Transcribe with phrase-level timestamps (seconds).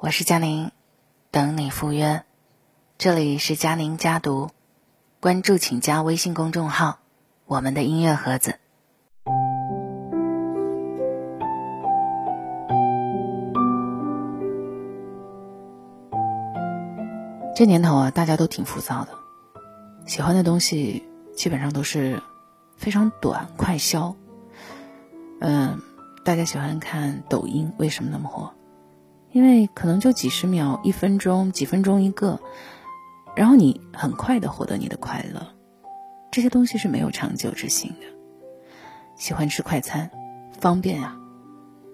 [0.00, 0.70] 我是佳宁，
[1.32, 2.22] 等你赴约。
[2.98, 4.50] 这里是佳宁家读，
[5.18, 7.00] 关注请加微信公众号
[7.46, 8.60] “我们的音乐盒子”。
[17.56, 19.10] 这年头啊，大家都挺浮躁的，
[20.06, 22.22] 喜欢的东西基本上都是
[22.76, 24.14] 非常短、快消。
[25.40, 25.82] 嗯，
[26.24, 28.54] 大家喜欢看抖音，为什么那么火？
[29.30, 32.40] 因为可能就几十秒、一分钟、几分钟一个，
[33.36, 35.54] 然后你很快的获得你的快乐。
[36.30, 38.06] 这些东西是没有长久之性的。
[39.16, 40.10] 喜欢吃快餐，
[40.60, 41.18] 方便啊，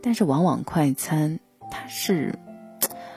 [0.02, 2.38] 但是往往快餐它是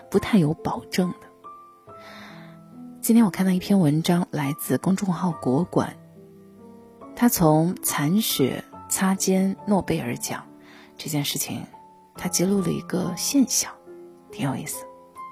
[0.10, 1.96] 不太有保证的。
[3.02, 5.96] 今天我看到一篇文章，来自公众号“国馆”。
[7.16, 10.46] 他从残雪擦肩诺贝尔奖
[10.98, 11.66] 这件事情，
[12.16, 13.72] 他揭露了一个现象，
[14.32, 14.86] 挺有意思，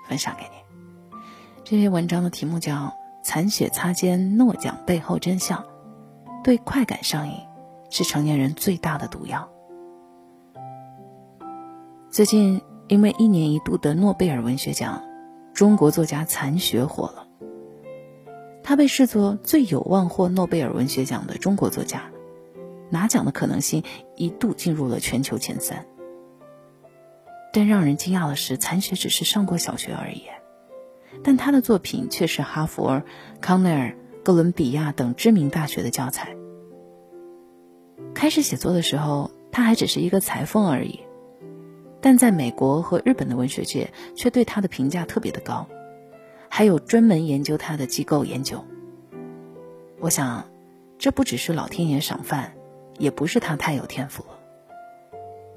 [0.08, 1.17] 分享给你。
[1.63, 2.74] 这篇文章的题目叫
[3.24, 5.60] 《残雪擦肩诺奖背后真相》，
[6.43, 7.34] 对快感上瘾
[7.90, 9.49] 是成年人最大的毒药。
[12.12, 15.04] 最近，因为一年一度的诺贝尔文学奖，
[15.54, 17.27] 中国作家残雪火了。
[18.63, 22.04] 他被视作最有望获诺贝尔文学奖的中国作家，
[22.90, 23.84] 拿奖的可能性
[24.15, 25.85] 一度进入了全球前三。
[27.55, 30.23] 但让人惊讶的是，残雪只是上过小学而已，
[31.23, 33.01] 但他的作品却是哈佛、
[33.39, 36.35] 康奈尔、哥伦比亚等知名大学的教材。
[38.13, 40.99] 开始写作的时候，他还只是一个裁缝而已，
[42.01, 45.65] 但在美国和日本的文学界却对他的评价特别的高。
[46.49, 48.65] 还有专门研究他的机构研究。
[50.01, 50.49] 我想，
[50.99, 52.53] 这不只是老天爷赏饭，
[52.97, 54.34] 也不是他太有天赋了。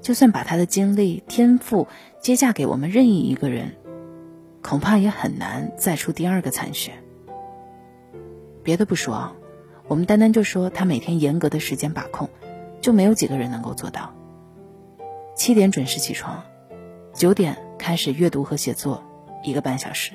[0.01, 1.87] 就算把他的精力、天赋
[2.21, 3.75] 接嫁给我们任意一个人，
[4.61, 6.93] 恐怕也很难再出第二个残雪。
[8.63, 9.35] 别的不说，
[9.87, 12.29] 我们单单就说他每天严格的时间把控，
[12.81, 14.13] 就没有几个人能够做到。
[15.35, 16.43] 七点准时起床，
[17.13, 19.03] 九点开始阅读和写作，
[19.43, 20.11] 一个半小时。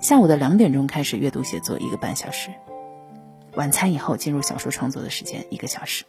[0.00, 2.50] 下午的两点钟开始阅读写作一个半小时，
[3.54, 6.04] 晚餐以后进入小说创作的时间一个小时。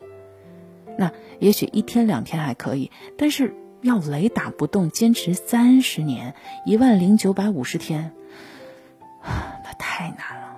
[0.98, 6.36] 那也许一天两天还可以，但是要雷打不动坚持三十年
[6.66, 8.14] 一万零九百五十天，
[9.24, 10.58] 那太难了。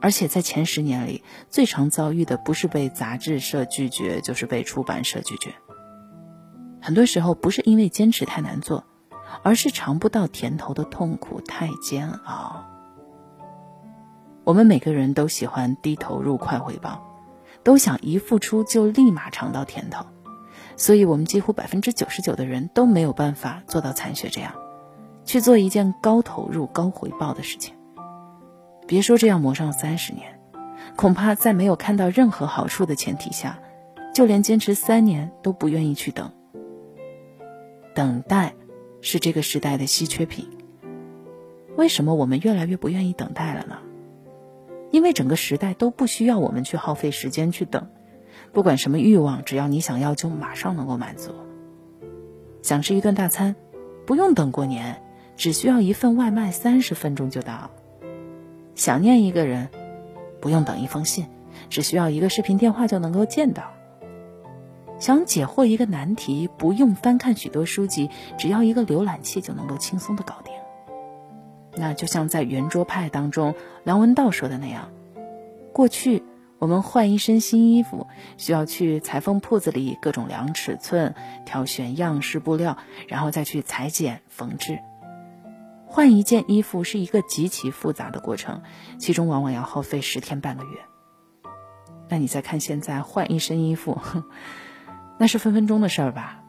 [0.00, 5.54] 而且在前十年里，最常遭遇的不是被杂志社拒绝，就是被出版社拒绝。
[6.80, 8.84] 很多时候不是因为坚持太难做。
[9.42, 12.64] 而是尝不到甜头的痛苦太煎熬。
[14.44, 17.02] 我们每个人都喜欢低投入快回报，
[17.64, 20.06] 都想一付出就立马尝到甜头，
[20.76, 24.54] 所以我们几乎百分之九十九的人都没有办法做到残雪这样，
[25.24, 27.74] 去做一件高投入高回报的事情。
[28.86, 30.38] 别说这样磨上三十年，
[30.94, 33.58] 恐怕在没有看到任何好处的前提下，
[34.14, 36.30] 就连坚持三年都不愿意去等。
[37.94, 38.54] 等待。
[39.06, 40.48] 是这个时代的稀缺品。
[41.76, 43.76] 为什么我们越来越不愿意等待了呢？
[44.94, 47.88] 因为整个时代都不需要我们去耗费时间去等，
[48.52, 51.32] 不管什么欲望，只要你想要，就马上能够满足。
[52.62, 53.56] 想吃一顿大餐，
[54.06, 55.02] 不用等过年，
[55.36, 57.72] 只需要一份外卖，三十分钟就到。
[58.76, 59.68] 想念一个人，
[60.40, 61.26] 不用等一封信，
[61.68, 63.72] 只需要一个视频电话就能够见到。
[65.00, 70.53] 想解惑一个难题，不用翻看许多书籍，只要一个浏览器就能够轻松的搞定。
[71.76, 73.54] 那就像在圆桌派当中
[73.84, 74.90] 梁文道说的那样，
[75.72, 76.22] 过去
[76.58, 81.14] 我们换一身新衣服，需要去裁缝铺子里各种量尺寸、
[81.44, 84.78] 挑选样式布料，然后再去裁剪缝制。
[85.86, 88.62] 换一件衣服是一个极其复杂的过程，
[88.98, 90.70] 其中往往要耗费十天半个月。
[92.08, 93.98] 那你再看现在换一身衣服。
[95.18, 96.42] 那是分分钟的事儿吧？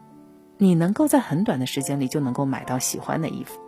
[0.58, 3.60] 你能够在很短的时间里就能够买到喜欢的衣服。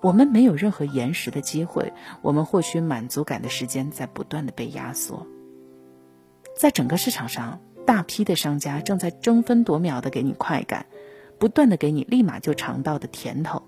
[0.00, 1.92] 我们没有任何延时的机会，
[2.22, 5.26] 我们获取满足感的时间在不断的被压缩。
[6.56, 10.86] 在整个市场上，大批的商家正在争分夺秒的给你快感，
[11.38, 13.62] 不断的给你立马就尝到的甜头。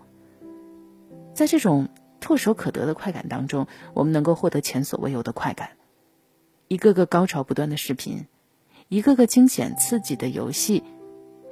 [1.35, 1.89] 在这种
[2.21, 5.71] 唾手可得的快感当中，我们能够获得前所未有的快感，
[6.69, 8.27] 一个个高潮不断的视频。
[8.89, 10.83] 一个个惊险刺激的游戏，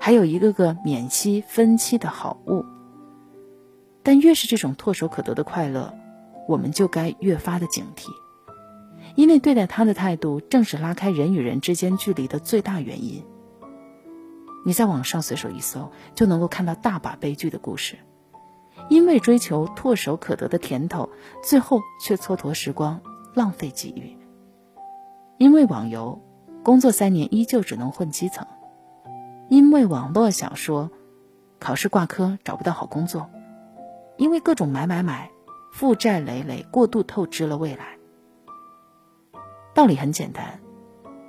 [0.00, 2.64] 还有一个个免息分期的好物。
[4.08, 5.94] 但越是这种唾手可得的快乐，
[6.48, 8.08] 我们就该越发的警惕，
[9.16, 13.22] 因为对待他的态度，正是拉开人与人之间距离的最大原因。
[14.64, 17.98] 你在网上随手一搜，就能够看到大把悲剧的故事。
[18.88, 21.10] 因为追求唾手可得的甜头，
[21.42, 22.98] 最后却蹉跎时光，
[23.34, 24.16] 浪费机遇。
[25.36, 26.18] 因为网游，
[26.64, 28.46] 工作三年依旧只能混基层；
[29.50, 30.90] 因为网络小说，
[31.60, 33.28] 考试挂科找不到好工作；
[34.18, 35.30] 因为各种买买买，
[35.72, 37.96] 负债累累，过度透支了未来。
[39.74, 40.60] 道理很简单，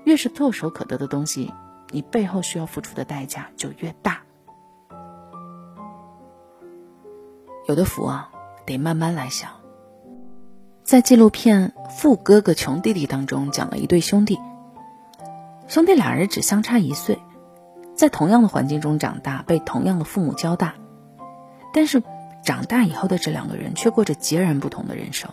[0.06, 1.54] 越是唾手可得的东西，
[1.92, 4.24] 你背后需要付出的代价就越大。
[7.68, 8.32] 有的福啊，
[8.66, 9.52] 得慢慢来享。
[10.82, 14.40] 在纪录片《富哥哥穷弟弟》当中，讲了一对兄弟，
[15.68, 17.20] 兄弟俩人只相差一岁，
[17.94, 20.74] 在同样的环境中长大，被同样的父母教大，
[21.72, 22.02] 但是
[22.44, 25.32] 长大以后的这两个人却过着截然不同的人生。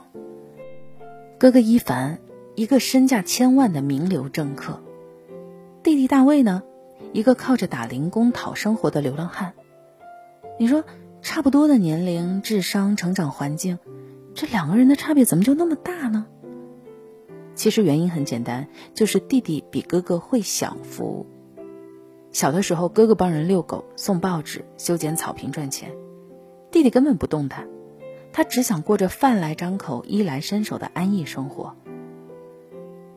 [1.39, 2.19] 哥哥伊凡，
[2.55, 4.81] 一个身价千万的名流政客；
[5.83, 6.63] 弟弟大卫呢，
[7.13, 9.55] 一个靠着打零工讨生活的流浪汉。
[10.59, 10.85] 你说？
[11.23, 13.81] 差不多的年龄、智商、成长环境，
[14.35, 16.27] 这两个人的差别怎么就那么大呢？
[17.57, 21.27] 其实原因很简单，就是弟弟比哥哥会享福。
[22.31, 25.91] 小的时候，哥哥帮人遛狗、送报纸、修剪草坪赚钱，
[26.77, 27.67] 弟弟根本不动弹，
[28.35, 31.75] 他只想过着饭来张口、衣来伸手的安逸生活。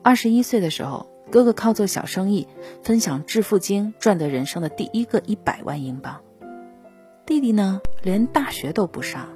[0.02, 2.48] 二十一岁的时候，哥哥靠做小生意，
[2.82, 6.22] 分享致富经，赚得人生的第一个一百万英镑。
[7.26, 9.28] 弟弟呢，连大学都不上，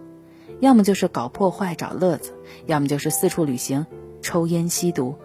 [0.59, 2.33] 要么就是搞破坏找乐子，
[2.65, 3.85] 要么就是四处旅行、
[4.23, 5.17] 抽烟吸毒。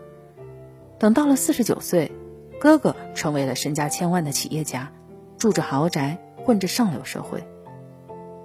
[0.99, 2.11] 等到了四十九岁，
[2.59, 4.91] 哥哥成为了身家千万的企业家，
[5.37, 7.47] 住着豪宅，混着上流社会，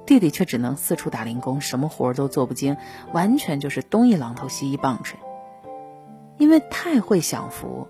[0.06, 2.76] 弟弟却只能四处打零工，什么活儿都做不精，
[3.12, 5.18] 完全就是东一榔头西一棒槌。
[6.38, 7.88] 因为太会享福，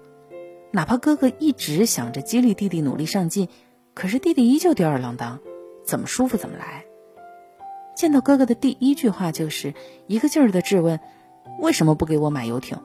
[0.71, 3.49] 哪怕哥哥一直想着激励弟弟努力上进，
[3.95, 5.41] 可是弟弟依旧吊儿郎当。
[5.85, 6.87] 怎么舒服怎么来。
[7.95, 9.75] 见到哥哥的第一句话就是
[10.07, 10.99] 一个劲儿的质问
[11.61, 12.79] ：“为什么不给我买游艇？”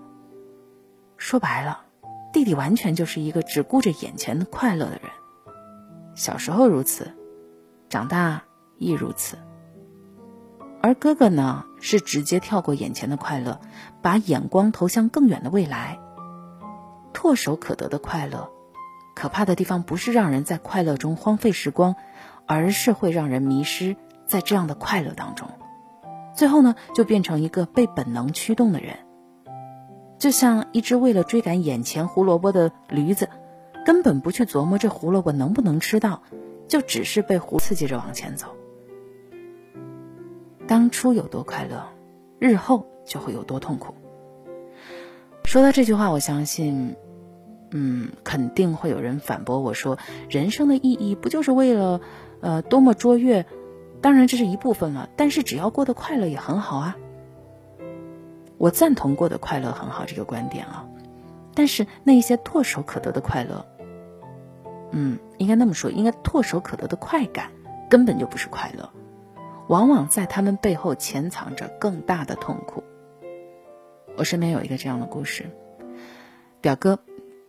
[1.16, 1.84] 说白了，
[2.34, 5.04] 弟弟完全就是一个只顾着眼前的快乐的人。
[6.14, 7.14] 小时候如此，
[7.88, 8.44] 长大
[8.80, 9.38] 亦如此。
[10.82, 13.62] 而哥哥呢，是直接跳过眼前的快乐，
[14.02, 16.00] 把眼光投向更远的未来。
[17.14, 18.50] 唾手可得的快乐，
[19.16, 21.96] 可怕的地方不是让人在快乐中荒废时光。
[22.52, 23.96] 而是会让人迷失
[24.26, 25.48] 在这样的快乐当中，
[26.34, 28.96] 最后呢，就变成一个被本能驱动的人，
[30.18, 33.30] 就像一只为了追赶眼前胡萝卜的驴子，
[33.86, 36.24] 根本不去琢磨这胡萝卜能不能吃到，
[36.68, 38.48] 就只是被胡刺激着往前走。
[40.70, 41.84] 当初有多快乐，
[42.38, 43.96] 日后就会有多痛苦。
[45.44, 46.96] 说到这句话，我相信，
[47.72, 49.98] 嗯，肯定会有人反驳我说，
[50.30, 52.02] 人生的意义不就是为了？
[52.42, 53.48] 呃，多么卓越，
[54.00, 55.10] 当然这是一部分了。
[55.18, 56.96] 但是只要过得快乐也很好啊。
[58.60, 60.86] 我赞同过得快乐很好这个观点啊。
[61.56, 63.66] 但是那一些唾手可得的快乐，
[64.92, 67.50] 嗯，应该那么说，应该唾手可得的快感
[67.90, 68.88] 根本就不是快乐，
[69.70, 72.84] 往往在他们背后潜藏着更大的痛苦。
[74.18, 75.52] 我身边有一个这样的故事，
[76.60, 77.00] 表哥，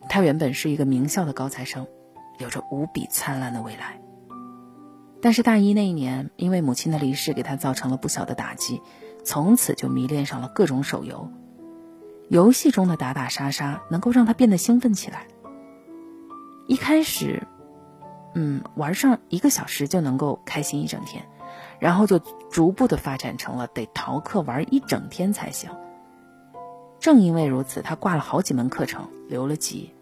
[0.08, 1.86] 他原本是一个名校的高材生，
[2.38, 4.02] 有着无比灿烂的未来。
[5.22, 8.82] 但是大一那一年，因为母亲的离世，给他造成了不小的打击，
[9.24, 11.30] 从此就迷恋上了各种手游。
[12.28, 15.26] 游戏中的打打杀杀能够让他变得兴奋起来。
[16.68, 17.42] 一开始，
[18.34, 21.24] 嗯，玩上一个小时就能够开心一整天，
[21.80, 22.20] 然后就
[22.50, 25.70] 逐步的发展成了得逃课玩一整天才行。
[27.00, 29.94] 正因为如此，他挂了好几门课程，留了级。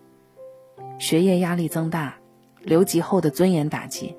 [0.98, 2.16] 学业压力增大，
[2.60, 4.16] 留级后的尊严打击。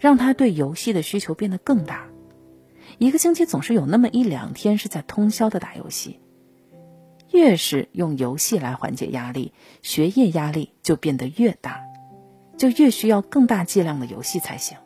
[0.00, 2.06] 让他对游戏的需求变得更大，
[2.98, 6.20] 一个星期总是有那么一两天是在通宵的打游戏。
[7.32, 11.80] 越是用游戏来缓解压力，学业压力就变得越大，
[12.56, 14.78] 就越需要更大剂量的游戏才行。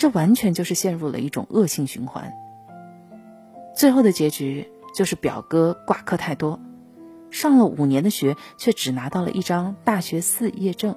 [0.00, 2.32] 这完全就是陷入了一种恶性循环。
[3.76, 6.58] 最后的结局就是表哥挂科太多，
[7.30, 10.96] 上了五年的学，却只拿到了一张大学四业证。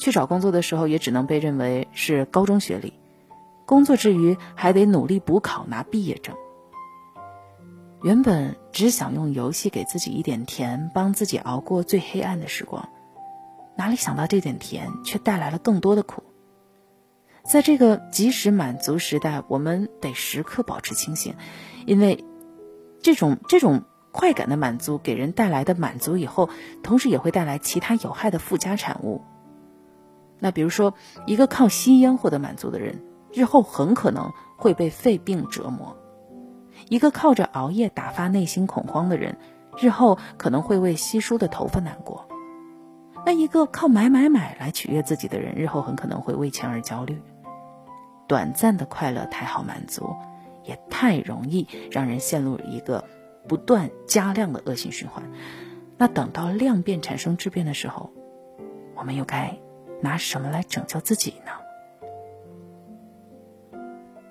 [0.00, 2.94] 去找工作的时候，也只能被认为是高中学历，
[3.66, 6.34] 工作之余还得努力补考拿毕业证。
[8.02, 12.88] 原本只想用游戏给自己一点甜，帮自己熬过最黑暗的时光，
[13.76, 16.22] 哪里想到这点甜却带来了更多的苦。
[17.48, 21.34] 在这个及时满足时代，我们得时刻保持清醒，
[21.86, 22.24] 因为
[23.00, 26.50] 这种这种快感的满足给人带来的满足以后，
[26.82, 29.22] 同时也会带来其他有害的附加产物。
[30.40, 30.94] 那比如说，
[31.26, 35.96] 一个靠吸烟获得满足的人，日后很可能会被肺病折磨。
[36.88, 39.38] 一个靠着熬夜打发内心恐慌的人，
[39.78, 42.28] 日后可能会为稀疏的头发难过。
[43.24, 47.22] 那一个靠买买买来取悦自己的人，日后很可能会为钱而焦虑。
[48.26, 50.14] 短暂的快乐太好满足，
[50.64, 53.04] 也太容易让人陷入一个
[53.48, 55.22] 不断加量的恶性循环。
[55.96, 58.10] 那等到量变产生质变的时候，
[58.94, 59.58] 我们又该
[60.00, 61.52] 拿什么来拯救自己呢？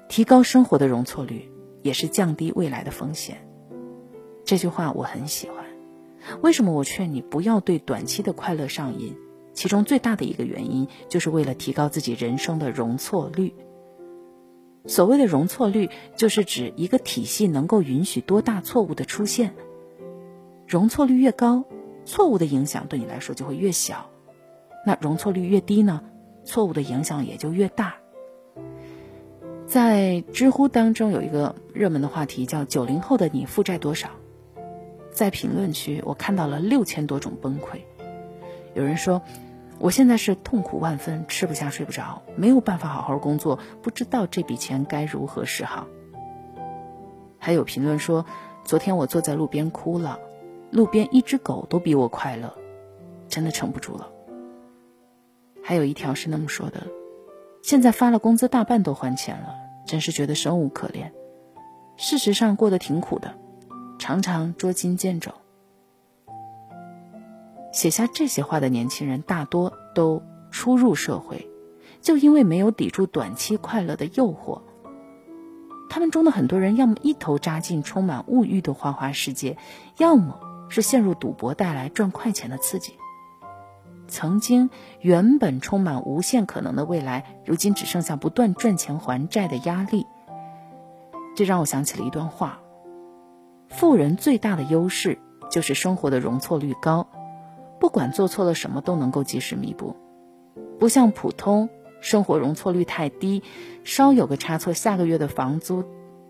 [0.08, 3.48] 提高生活的容错率，也是降低未来的风险。
[4.46, 5.66] 这句话我很喜欢。
[6.42, 9.16] 为什么我劝你不要对短期的快乐上瘾？
[9.54, 13.56] 其中最大的一个原因，就是为了提高自己人生的容错率。
[14.88, 19.56] 所谓的容错率，就是指一个体系能够允许多大错误的出现。
[20.68, 21.63] 容错率越高，
[22.06, 24.10] 错误的影响对你来说就会越小。
[24.86, 26.01] 那容错率越低呢？
[26.44, 27.96] 错误的影响也就越大。
[29.65, 34.10] 在知乎当中有一个热门的话题叫“九零后的你负债多少”。
[35.12, 37.80] 在评论区，我看到了六千多种崩溃。
[38.75, 39.24] 有人说，
[39.79, 45.88] 我现在是痛苦万分，吃不下睡不着，没有办法好好工作，不知道这笔钱该如何是好。
[47.38, 48.25] 还有评论说，
[48.63, 50.20] 昨天我坐在路边哭了，
[50.72, 52.58] 路边一只狗都比我快乐，
[53.27, 54.10] 真的撑不住了。
[55.62, 56.88] 还有一条是那么说的：
[57.62, 59.55] 现在发了工资，大半都还钱了，
[59.86, 61.13] 真是觉得生无可恋。
[61.98, 63.36] 事实上，过得挺苦的。
[64.00, 65.32] 常常捉襟见肘。
[67.75, 71.51] 写下这些话的年轻人大多都初入社会，
[72.01, 74.62] 就因为没有抵住短期快乐的诱惑。
[75.89, 79.58] 他们中的很多人，要么一头扎进充满物欲的花花世界，
[79.98, 80.39] 要么
[80.70, 82.94] 是陷入赌博带来赚快钱的刺激。
[84.08, 84.70] 曾经
[85.01, 90.08] 原本充满无限可能的未来，如今只剩下不断赚钱还债的压力。
[91.36, 92.62] 这让我想起了一段话。
[93.67, 95.20] 富人最大的优势
[95.51, 97.10] 就是生活的容错率高，
[97.86, 99.96] 不管做错了什么都能够及时弥补，
[100.80, 101.70] 不像普通
[102.01, 103.44] 生活容错率太低，
[103.84, 105.84] 稍有个差错，下个月的房租、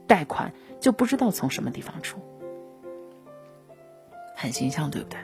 [0.05, 2.19] 贷款就不知道从什么地方出，
[4.35, 5.17] 很形象，对不对？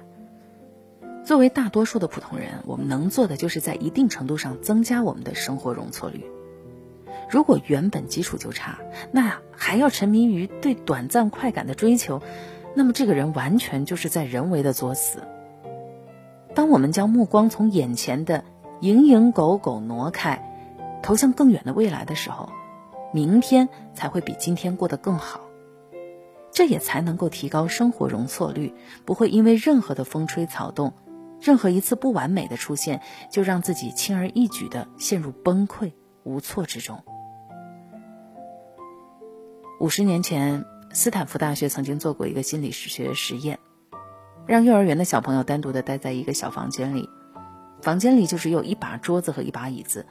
[1.25, 6.23] 作为大多数的普通人，我们能做的就是在一定程度上增加我们的生活容错率。
[7.29, 8.79] 如果原本基础就差，
[9.11, 12.21] 那还要沉迷于对短暂快感的追求，
[12.73, 15.19] 那么这个人完全就是在人为的作死。
[16.53, 18.43] 当我们将目光从眼前的
[18.81, 20.43] 蝇营狗苟挪开，
[21.01, 22.49] 投向更远的未来的时候，
[23.13, 25.41] 明天才会比今天过得更好。
[26.51, 28.73] 这也才能够提高生活容错率，
[29.05, 30.93] 不会因为任何的风吹草动，
[31.39, 35.93] 任何一次不完美的出现，就让自己轻而易举的陷入崩溃
[36.23, 37.01] 无措之中。
[39.79, 43.57] 五十年前，斯坦福大学曾经做过一个心理学实验，
[44.47, 47.09] 让幼儿园的小朋友单独的待在一个小房间里，
[47.81, 50.05] 房间里就只有一把桌子和一把椅子，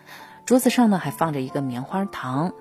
[0.47, 2.53] 桌子上呢还放着一个棉花糖。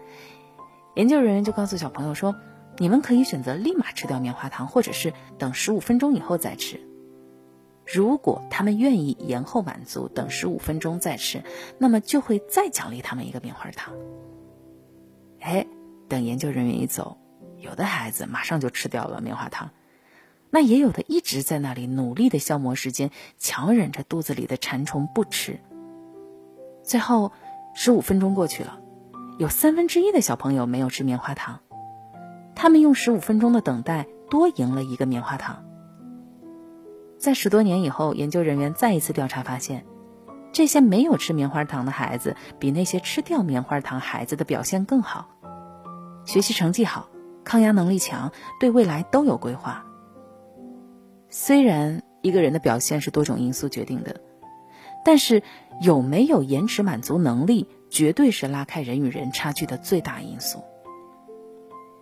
[0.95, 2.35] 研究人员就告诉小朋友说
[2.77, 6.81] ：“你们可以选择立马吃掉棉花糖，或者是等十五分钟以后再吃。
[7.85, 11.43] 如果他们愿意延后满足，等十五分钟再吃，
[11.77, 13.93] 那么就会再奖励他们一个棉花糖。”
[15.41, 15.65] 哎。
[16.09, 17.19] 等研究人员一走，
[17.59, 19.69] 有的孩子马上就吃掉了棉花糖，
[20.51, 25.59] 那也有的一直在那里努力的消磨时间，强忍着肚子里的馋虫不吃。
[26.83, 27.31] 最后，
[27.75, 28.79] 十五分钟过去了，
[29.37, 31.59] 有三分之一的小朋友没有吃棉花糖，
[32.55, 35.63] 他们用十五分钟的等待多赢了一个棉花糖。
[37.19, 39.85] 在十多年以后，研究人员再一次调查发现，
[40.51, 45.29] 这些没有吃棉花糖的孩子比那些吃掉棉花糖孩子的表现更好。
[46.25, 47.09] 学习成绩好，
[47.43, 49.85] 抗压能力强，对未来都有规划。
[51.29, 54.19] 虽然一个人的表现是多种因素决定的，
[55.05, 55.43] 但是
[55.81, 60.63] 有没有延迟满足能力，绝对是拉开人与人差距的最大因素。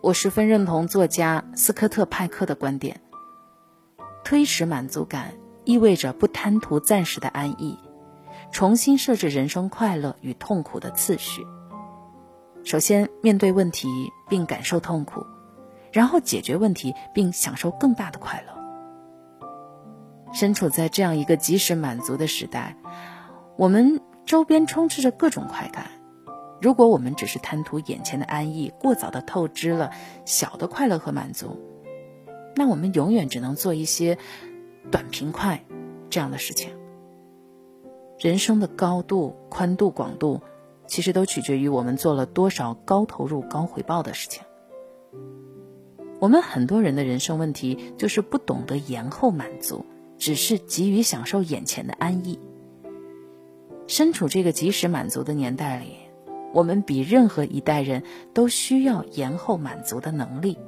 [0.00, 3.00] 我十分认同作家斯科特派克的观点：
[4.24, 7.78] 推迟满足感意味着不贪图暂时的安逸，
[8.50, 11.46] 重新设置人生快乐与痛苦的次序。
[12.64, 13.88] 首先面对问题
[14.28, 15.26] 并感受痛苦，
[15.92, 18.57] 然后解决问题并享受更大的快乐。
[20.32, 22.76] 身处在这样一个及时满足的时代，
[23.56, 25.90] 我们周边充斥着各种快感。
[26.60, 29.90] 如果我们只是贪图眼前的安逸，过早的透支了
[30.24, 31.58] 小的快乐和满足，
[32.56, 34.18] 那我们永远只能做一些
[34.90, 35.64] 短平快
[36.10, 36.70] 这样的事情。
[38.18, 40.40] 人生的高度、宽度、广度。
[40.90, 44.42] 其实都取决于我们做了多少高投入高回报的事情。
[46.18, 49.84] 我们很多人的人生问题就是不懂得延后满足，
[50.18, 52.38] 只是急于享受眼前的安逸。
[53.86, 55.96] 身处这个及时满足的年代里，
[56.52, 58.02] 我们比任何一代人
[58.34, 60.58] 都需要延后满足的能力。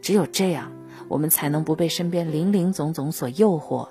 [0.00, 0.72] 只有这样，
[1.08, 3.88] 我们才能不被身边林林总总所诱惑，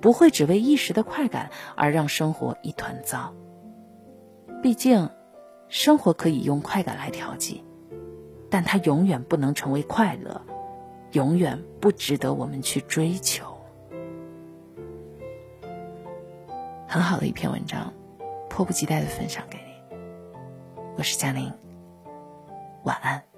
[0.00, 3.34] 不会只为一时的快感而让生活一团糟。
[4.62, 5.10] 毕竟，
[5.68, 7.64] 生活可以用快感来调剂。
[8.48, 10.42] 但它永远不能成为快乐，
[11.12, 13.51] 永远不值得我们去追求。
[16.92, 17.90] 很好的一篇文章，
[18.50, 19.96] 迫不及待的分享给你。
[20.94, 21.50] 我是嘉玲，
[22.82, 23.31] 晚安。